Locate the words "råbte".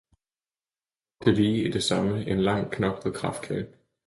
1.19-1.31